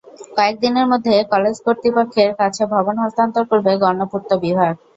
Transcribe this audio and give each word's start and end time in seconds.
কয়েক 0.35 0.55
দিনের 0.63 0.85
মধ্যে 0.91 1.13
কলেজ 1.31 1.55
কর্তৃপক্ষের 1.65 2.29
কাছে 2.39 2.63
ভবন 2.73 2.95
হস্তান্তর 3.03 3.43
করবে 3.51 3.71
গণপূর্ত 3.83 4.29
বিভাগ। 4.43 4.73